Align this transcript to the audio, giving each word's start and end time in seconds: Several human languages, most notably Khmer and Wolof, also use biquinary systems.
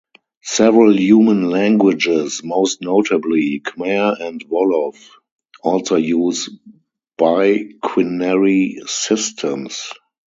Several 0.41 0.99
human 0.99 1.51
languages, 1.51 2.41
most 2.43 2.81
notably 2.81 3.61
Khmer 3.63 4.19
and 4.19 4.43
Wolof, 4.49 4.97
also 5.61 5.95
use 5.95 6.49
biquinary 7.19 8.77
systems. 8.89 9.93